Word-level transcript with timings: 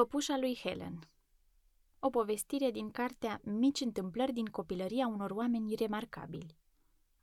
Păpușa 0.00 0.38
lui 0.38 0.58
Helen 0.62 0.98
O 2.00 2.10
povestire 2.10 2.70
din 2.70 2.90
cartea 2.90 3.40
Mici 3.44 3.80
întâmplări 3.80 4.32
din 4.32 4.44
copilăria 4.44 5.06
unor 5.06 5.30
oameni 5.30 5.74
remarcabili 5.74 6.56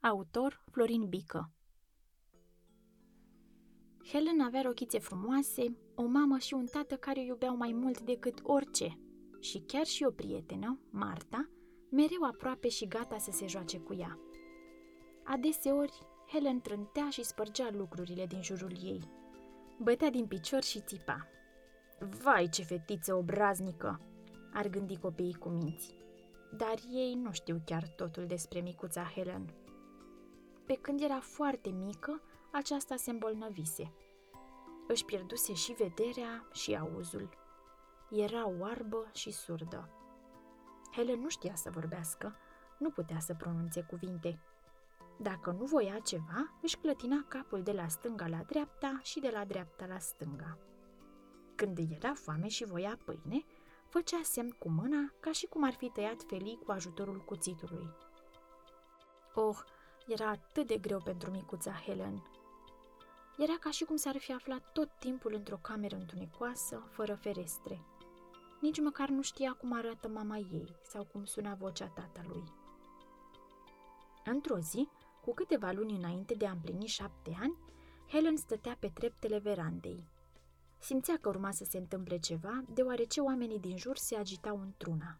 Autor 0.00 0.64
Florin 0.70 1.08
Bică 1.08 1.50
Helen 4.04 4.40
avea 4.40 4.62
rochițe 4.62 4.98
frumoase, 4.98 5.76
o 5.94 6.04
mamă 6.04 6.38
și 6.38 6.54
un 6.54 6.66
tată 6.66 6.96
care 6.96 7.20
o 7.20 7.22
iubeau 7.22 7.56
mai 7.56 7.72
mult 7.72 8.00
decât 8.00 8.40
orice 8.42 8.98
și 9.40 9.58
chiar 9.66 9.86
și 9.86 10.04
o 10.04 10.10
prietenă, 10.10 10.80
Marta, 10.90 11.50
mereu 11.90 12.22
aproape 12.22 12.68
și 12.68 12.86
gata 12.86 13.18
să 13.18 13.30
se 13.30 13.46
joace 13.46 13.78
cu 13.78 13.94
ea. 13.94 14.18
Adeseori, 15.24 15.98
Helen 16.32 16.60
trântea 16.60 17.08
și 17.10 17.24
spărgea 17.24 17.70
lucrurile 17.70 18.26
din 18.26 18.42
jurul 18.42 18.72
ei. 18.82 19.10
Bătea 19.78 20.10
din 20.10 20.26
picior 20.26 20.62
și 20.62 20.80
țipa. 20.80 21.26
Vai, 22.22 22.48
ce 22.48 22.62
fetiță 22.62 23.14
obraznică!" 23.14 24.00
ar 24.52 24.68
gândi 24.68 24.98
copiii 24.98 25.34
cu 25.34 25.48
minți. 25.48 25.94
Dar 26.56 26.74
ei 26.92 27.14
nu 27.14 27.32
știu 27.32 27.62
chiar 27.64 27.88
totul 27.88 28.26
despre 28.26 28.60
micuța 28.60 29.04
Helen. 29.04 29.54
Pe 30.66 30.74
când 30.74 31.02
era 31.02 31.20
foarte 31.20 31.70
mică, 31.70 32.20
aceasta 32.52 32.96
se 32.96 33.10
îmbolnăvise. 33.10 33.92
Își 34.88 35.04
pierduse 35.04 35.52
și 35.52 35.72
vederea 35.72 36.48
și 36.52 36.76
auzul. 36.76 37.28
Era 38.10 38.48
oarbă 38.60 39.10
și 39.12 39.30
surdă. 39.30 39.88
Helen 40.92 41.20
nu 41.20 41.28
știa 41.28 41.54
să 41.54 41.70
vorbească, 41.70 42.36
nu 42.78 42.90
putea 42.90 43.18
să 43.18 43.34
pronunțe 43.34 43.82
cuvinte. 43.82 44.40
Dacă 45.18 45.50
nu 45.50 45.64
voia 45.64 45.98
ceva, 45.98 46.58
își 46.62 46.76
clătina 46.76 47.24
capul 47.28 47.62
de 47.62 47.72
la 47.72 47.88
stânga 47.88 48.26
la 48.26 48.42
dreapta 48.46 49.00
și 49.02 49.20
de 49.20 49.30
la 49.32 49.44
dreapta 49.44 49.86
la 49.86 49.98
stânga. 49.98 50.58
Când 51.62 51.78
îi 51.78 51.96
era 51.96 52.14
foame 52.14 52.48
și 52.48 52.64
voia 52.64 52.98
pâine, 53.04 53.44
făcea 53.88 54.20
semn 54.22 54.50
cu 54.50 54.68
mâna 54.68 55.12
ca 55.20 55.32
și 55.32 55.46
cum 55.46 55.64
ar 55.64 55.72
fi 55.72 55.88
tăiat 55.88 56.22
felii 56.22 56.58
cu 56.64 56.70
ajutorul 56.70 57.24
cuțitului. 57.24 57.86
Oh, 59.34 59.58
era 60.06 60.28
atât 60.28 60.66
de 60.66 60.78
greu 60.78 61.00
pentru 61.04 61.30
micuța 61.30 61.72
Helen. 61.72 62.22
Era 63.38 63.52
ca 63.60 63.70
și 63.70 63.84
cum 63.84 63.96
s-ar 63.96 64.16
fi 64.18 64.32
aflat 64.32 64.72
tot 64.72 64.90
timpul 64.98 65.34
într-o 65.34 65.56
cameră 65.56 65.96
întunecoasă, 65.96 66.88
fără 66.90 67.14
ferestre. 67.14 67.84
Nici 68.60 68.80
măcar 68.80 69.08
nu 69.08 69.22
știa 69.22 69.52
cum 69.52 69.72
arată 69.72 70.08
mama 70.08 70.36
ei 70.36 70.76
sau 70.82 71.04
cum 71.04 71.24
suna 71.24 71.54
vocea 71.54 71.86
tatălui. 71.86 72.44
Într-o 74.24 74.58
zi, 74.58 74.88
cu 75.20 75.34
câteva 75.34 75.70
luni 75.70 75.96
înainte 75.96 76.34
de 76.34 76.46
a 76.46 76.50
împlini 76.50 76.86
șapte 76.86 77.36
ani, 77.40 77.58
Helen 78.08 78.36
stătea 78.36 78.76
pe 78.80 78.88
treptele 78.94 79.38
verandei. 79.38 80.10
Simțea 80.82 81.18
că 81.20 81.28
urma 81.28 81.50
să 81.50 81.64
se 81.64 81.78
întâmple 81.78 82.18
ceva, 82.18 82.64
deoarece 82.68 83.20
oamenii 83.20 83.58
din 83.58 83.76
jur 83.76 83.96
se 83.96 84.16
agitau 84.16 84.60
într-una. 84.60 85.18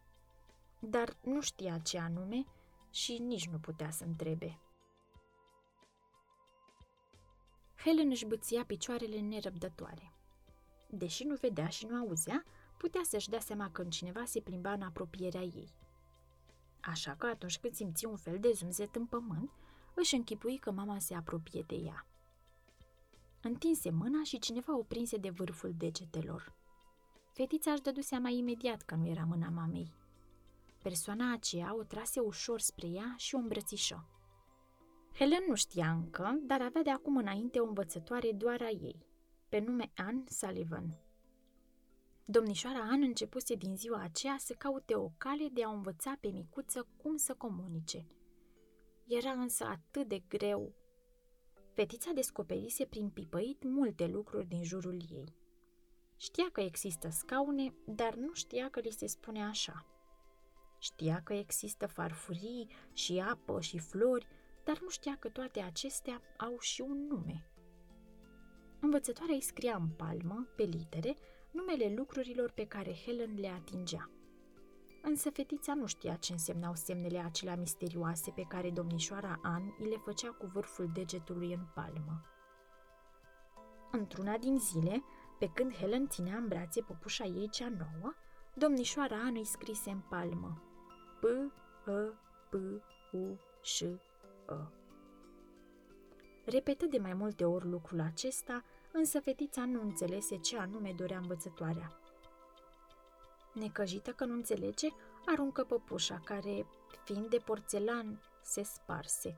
Dar 0.79 1.17
nu 1.21 1.41
știa 1.41 1.79
ce 1.79 1.99
anume 1.99 2.45
și 2.91 3.19
nici 3.19 3.49
nu 3.49 3.59
putea 3.59 3.91
să 3.91 4.05
întrebe. 4.05 4.61
Helen 7.77 8.11
își 8.11 8.27
băția 8.27 8.65
picioarele 8.65 9.21
nerăbdătoare. 9.21 10.13
Deși 10.89 11.25
nu 11.25 11.35
vedea 11.35 11.69
și 11.69 11.87
nu 11.87 11.97
auzea, 11.97 12.45
putea 12.77 13.01
să-și 13.05 13.29
dea 13.29 13.41
seama 13.41 13.71
când 13.71 13.93
cineva 13.93 14.25
se 14.25 14.41
plimba 14.41 14.73
în 14.73 14.83
apropierea 14.83 15.43
ei. 15.43 15.75
Așa 16.81 17.15
că 17.15 17.27
atunci 17.27 17.59
când 17.59 17.75
simți 17.75 18.05
un 18.05 18.17
fel 18.17 18.39
de 18.39 18.53
zumzet 18.53 18.95
în 18.95 19.07
pământ, 19.07 19.51
își 19.95 20.15
închipui 20.15 20.59
că 20.59 20.71
mama 20.71 20.99
se 20.99 21.15
apropie 21.15 21.65
de 21.67 21.75
ea. 21.75 22.07
Întinse 23.43 23.91
mâna 23.91 24.23
și 24.23 24.39
cineva 24.39 24.77
o 24.77 24.83
prinse 24.83 25.17
de 25.17 25.31
vârful 25.31 25.73
degetelor. 25.77 26.55
Fetița 27.33 27.73
își 27.73 27.83
dădu 27.83 28.01
seama 28.01 28.29
imediat 28.29 28.83
că 28.83 28.95
nu 28.95 29.07
era 29.07 29.25
mâna 29.25 29.49
mamei. 29.49 29.95
Persoana 30.83 31.33
aceea 31.33 31.77
o 31.77 31.83
trase 31.83 32.21
ușor 32.21 32.61
spre 32.61 32.87
ea 32.87 33.15
și 33.17 33.35
o 33.35 33.39
îmbrățișă. 33.39 34.07
Helen 35.15 35.43
nu 35.49 35.55
știa 35.55 35.91
încă, 35.91 36.39
dar 36.43 36.63
avea 36.63 36.83
de 36.83 36.91
acum 36.91 37.17
înainte 37.17 37.59
o 37.59 37.67
învățătoare 37.67 38.33
doar 38.33 38.63
a 38.63 38.71
ei, 38.71 39.07
pe 39.49 39.59
nume 39.59 39.93
Anne 39.97 40.25
Sullivan. 40.27 40.97
Domnișoara 42.25 42.79
Anne 42.79 43.07
începuse 43.07 43.55
din 43.55 43.77
ziua 43.77 44.03
aceea 44.03 44.37
să 44.39 44.55
caute 44.55 44.95
o 44.95 45.09
cale 45.19 45.49
de 45.53 45.65
a 45.65 45.71
o 45.71 45.73
învăța 45.73 46.17
pe 46.21 46.29
micuță 46.29 46.87
cum 46.97 47.17
să 47.17 47.35
comunice. 47.35 48.07
Era 49.07 49.31
însă 49.31 49.65
atât 49.65 50.09
de 50.09 50.19
greu. 50.29 50.75
Fetița 51.73 52.11
descoperise 52.15 52.85
prin 52.85 53.09
pipăit 53.09 53.65
multe 53.65 54.07
lucruri 54.07 54.47
din 54.49 54.65
jurul 54.65 55.03
ei. 55.11 55.35
Știa 56.17 56.49
că 56.53 56.61
există 56.61 57.09
scaune, 57.09 57.75
dar 57.87 58.15
nu 58.15 58.33
știa 58.33 58.71
că 58.71 58.81
li 58.81 58.91
se 58.91 59.07
spune 59.07 59.45
așa. 59.45 59.87
Știa 60.79 61.21
că 61.25 61.33
există 61.33 61.87
farfurii 61.87 62.69
și 62.93 63.25
apă 63.31 63.61
și 63.61 63.79
flori, 63.79 64.27
dar 64.65 64.81
nu 64.81 64.89
știa 64.89 65.17
că 65.17 65.29
toate 65.29 65.61
acestea 65.61 66.23
au 66.37 66.59
și 66.59 66.81
un 66.81 67.07
nume. 67.07 67.47
Învățătoarea 68.81 69.35
îi 69.35 69.41
scria 69.41 69.77
în 69.77 69.89
palmă, 69.89 70.49
pe 70.57 70.63
litere, 70.63 71.17
numele 71.51 71.95
lucrurilor 71.97 72.51
pe 72.51 72.67
care 72.67 72.95
Helen 72.95 73.35
le 73.41 73.49
atingea. 73.49 74.11
Însă 75.03 75.31
fetița 75.31 75.75
nu 75.75 75.87
știa 75.87 76.15
ce 76.15 76.33
însemnau 76.33 76.75
semnele 76.75 77.19
acelea 77.19 77.57
misterioase 77.57 78.31
pe 78.31 78.43
care 78.49 78.71
domnișoara 78.71 79.39
An 79.43 79.63
îi 79.79 79.89
le 79.89 79.97
făcea 79.97 80.29
cu 80.29 80.47
vârful 80.47 80.91
degetului 80.93 81.53
în 81.53 81.65
palmă. 81.75 82.25
Într-una 83.91 84.37
din 84.37 84.59
zile, 84.59 85.03
pe 85.39 85.51
când 85.55 85.75
Helen 85.75 86.09
ținea 86.09 86.37
în 86.37 86.49
brațe 86.49 86.81
păpușa 86.81 87.25
ei 87.25 87.49
cea 87.49 87.69
nouă, 87.69 88.15
domnișoara 88.55 89.17
An 89.17 89.37
îi 89.37 89.45
scrise 89.45 89.91
în 89.91 90.01
palmă 90.09 90.63
P, 91.21 91.25
E, 91.89 92.13
P, 92.51 92.55
U, 93.13 93.39
Ș, 93.63 93.81
E. 93.81 93.99
Repetă 96.45 96.87
de 96.87 96.99
mai 96.99 97.15
multe 97.15 97.45
ori 97.45 97.69
lucrul 97.69 98.01
acesta, 98.01 98.65
însă 98.93 99.21
fetița 99.21 99.65
nu 99.65 99.81
înțelese 99.83 100.37
ce 100.37 100.59
anume 100.59 100.93
dorea 100.97 101.19
învățătoarea. 101.19 102.02
Necăjită 103.53 104.11
că 104.11 104.25
nu 104.25 104.33
înțelege, 104.33 104.89
aruncă 105.27 105.65
păpușa, 105.65 106.21
care, 106.25 106.67
fiind 107.05 107.29
de 107.29 107.37
porțelan, 107.37 108.21
se 108.43 108.63
sparse. 108.63 109.37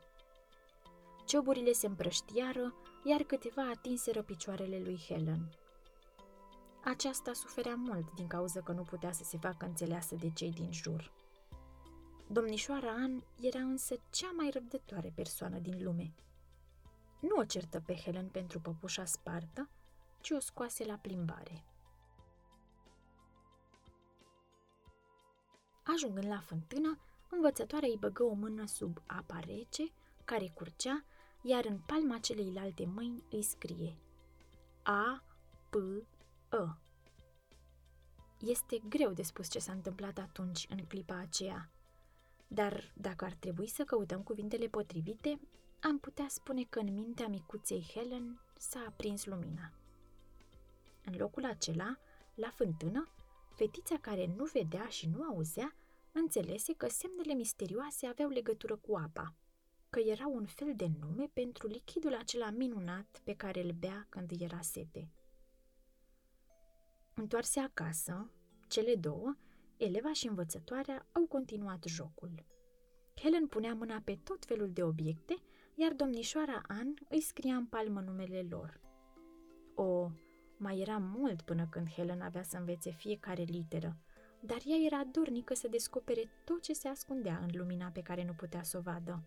Cioburile 1.26 1.72
se 1.72 1.86
împrăștiară, 1.86 2.74
iar 3.04 3.22
câteva 3.22 3.68
atinseră 3.68 4.22
picioarele 4.22 4.78
lui 4.78 5.04
Helen. 5.08 5.50
Aceasta 6.84 7.32
suferea 7.32 7.74
mult 7.74 8.14
din 8.14 8.26
cauza 8.26 8.60
că 8.60 8.72
nu 8.72 8.82
putea 8.82 9.12
să 9.12 9.24
se 9.24 9.38
facă 9.38 9.66
înțeleasă 9.66 10.14
de 10.14 10.30
cei 10.30 10.50
din 10.50 10.72
jur. 10.72 11.12
Domnișoara 12.26 12.90
An 12.90 13.22
era 13.40 13.58
însă 13.58 13.94
cea 14.10 14.30
mai 14.36 14.50
răbdătoare 14.50 15.12
persoană 15.14 15.58
din 15.58 15.82
lume. 15.82 16.14
Nu 17.20 17.36
o 17.36 17.44
certă 17.44 17.80
pe 17.80 17.94
Helen 17.94 18.28
pentru 18.28 18.60
păpușa 18.60 19.04
spartă, 19.04 19.68
ci 20.20 20.30
o 20.30 20.38
scoase 20.38 20.84
la 20.84 20.94
plimbare. 20.94 21.64
Ajungând 25.84 26.26
la 26.26 26.38
fântână, 26.38 26.98
învățătoarea 27.30 27.88
îi 27.88 27.96
băgă 28.00 28.22
o 28.22 28.32
mână 28.32 28.66
sub 28.66 29.02
apa 29.06 29.40
rece, 29.40 29.92
care 30.24 30.50
curgea, 30.54 31.04
iar 31.42 31.64
în 31.64 31.78
palma 31.78 32.18
celeilalte 32.18 32.86
mâini 32.86 33.24
îi 33.30 33.42
scrie 33.42 33.98
A, 34.82 35.24
P, 35.70 35.74
E. 36.50 36.76
Este 38.38 38.82
greu 38.88 39.12
de 39.12 39.22
spus 39.22 39.50
ce 39.50 39.58
s-a 39.58 39.72
întâmplat 39.72 40.18
atunci, 40.18 40.66
în 40.70 40.84
clipa 40.86 41.14
aceea. 41.14 41.70
Dar 42.46 42.92
dacă 42.94 43.24
ar 43.24 43.32
trebui 43.32 43.66
să 43.66 43.84
căutăm 43.84 44.22
cuvintele 44.22 44.66
potrivite, 44.66 45.40
am 45.80 45.98
putea 45.98 46.26
spune 46.28 46.64
că 46.64 46.78
în 46.78 46.94
mintea 46.94 47.28
micuței 47.28 47.90
Helen 47.94 48.40
s-a 48.58 48.84
aprins 48.88 49.24
lumina. 49.24 49.72
În 51.04 51.14
locul 51.16 51.44
acela, 51.44 51.98
la 52.34 52.48
fântână, 52.48 53.08
fetița 53.54 53.96
care 53.98 54.34
nu 54.36 54.44
vedea 54.44 54.86
și 54.86 55.08
nu 55.08 55.22
auzea, 55.22 55.76
înțelese 56.12 56.74
că 56.74 56.88
semnele 56.88 57.34
misterioase 57.34 58.06
aveau 58.06 58.28
legătură 58.28 58.76
cu 58.76 58.96
apa, 58.96 59.34
că 59.90 59.98
era 60.00 60.26
un 60.26 60.46
fel 60.46 60.72
de 60.76 60.90
nume 61.00 61.30
pentru 61.32 61.66
lichidul 61.66 62.14
acela 62.14 62.50
minunat 62.50 63.20
pe 63.24 63.34
care 63.34 63.62
îl 63.62 63.70
bea 63.70 64.06
când 64.08 64.30
era 64.40 64.60
sete. 64.60 65.10
Întoarse 67.14 67.60
acasă, 67.60 68.30
cele 68.68 68.94
două, 68.94 69.36
eleva 69.76 70.12
și 70.12 70.26
învățătoarea 70.26 71.06
au 71.12 71.26
continuat 71.26 71.84
jocul. 71.86 72.44
Helen 73.20 73.46
punea 73.46 73.74
mâna 73.74 74.00
pe 74.04 74.18
tot 74.24 74.44
felul 74.44 74.70
de 74.72 74.82
obiecte, 74.82 75.34
iar 75.74 75.92
domnișoara 75.92 76.62
Ann 76.66 76.94
îi 77.08 77.20
scria 77.20 77.56
în 77.56 77.66
palmă 77.66 78.00
numele 78.00 78.46
lor. 78.50 78.80
O, 79.74 80.10
mai 80.56 80.78
era 80.80 80.98
mult 80.98 81.42
până 81.42 81.66
când 81.70 81.88
Helen 81.88 82.20
avea 82.20 82.42
să 82.42 82.56
învețe 82.56 82.90
fiecare 82.90 83.42
literă, 83.42 83.96
dar 84.40 84.58
ea 84.64 84.76
era 84.86 85.04
dornică 85.04 85.54
să 85.54 85.68
descopere 85.68 86.30
tot 86.44 86.62
ce 86.62 86.72
se 86.72 86.88
ascundea 86.88 87.38
în 87.42 87.48
lumina 87.52 87.88
pe 87.88 88.00
care 88.00 88.24
nu 88.24 88.32
putea 88.32 88.62
să 88.62 88.78
o 88.78 88.80
vadă. 88.80 89.22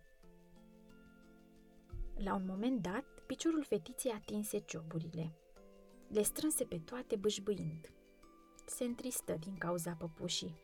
La 2.17 2.33
un 2.33 2.45
moment 2.45 2.81
dat, 2.81 3.03
piciorul 3.25 3.63
fetiței 3.63 4.11
atinse 4.11 4.57
cioburile. 4.57 5.33
Le 6.07 6.21
strânse 6.21 6.63
pe 6.63 6.79
toate 6.79 7.15
bâșbâind. 7.15 7.91
se 8.65 8.83
întristă 8.83 9.33
din 9.39 9.57
cauza 9.57 9.91
păpușii. 9.91 10.61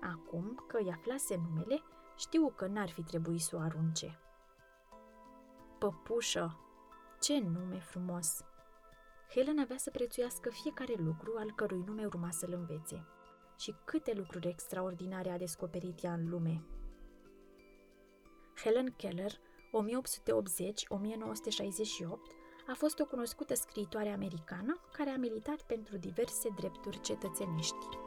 Acum 0.00 0.64
că 0.68 0.78
i 0.84 0.90
aflase 0.90 1.36
numele, 1.36 1.82
știu 2.16 2.52
că 2.56 2.66
n-ar 2.66 2.88
fi 2.88 3.02
trebuit 3.02 3.40
să 3.40 3.56
o 3.56 3.58
arunce. 3.58 4.18
Păpușă! 5.78 6.60
Ce 7.20 7.38
nume 7.38 7.78
frumos! 7.78 8.44
Helen 9.34 9.58
avea 9.58 9.76
să 9.76 9.90
prețuiască 9.90 10.50
fiecare 10.50 10.94
lucru 10.96 11.34
al 11.38 11.52
cărui 11.54 11.82
nume 11.86 12.04
urma 12.04 12.30
să-l 12.30 12.52
învețe. 12.52 13.06
Și 13.58 13.74
câte 13.84 14.12
lucruri 14.16 14.48
extraordinare 14.48 15.30
a 15.30 15.38
descoperit 15.38 16.02
ea 16.02 16.12
în 16.12 16.28
lume. 16.28 16.64
Helen 18.62 18.94
Keller, 18.96 19.32
1880-1968, 19.32 19.38
a 22.66 22.74
fost 22.74 22.98
o 22.98 23.04
cunoscută 23.04 23.54
scriitoare 23.54 24.08
americană 24.08 24.80
care 24.92 25.10
a 25.10 25.16
militat 25.16 25.62
pentru 25.62 25.96
diverse 25.96 26.48
drepturi 26.56 27.00
cetățenești. 27.00 28.05